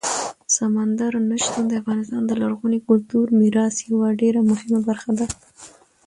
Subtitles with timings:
[0.55, 5.25] سمندر نه شتون د افغانستان د لرغوني کلتوري میراث یوه ډېره مهمه برخه ده.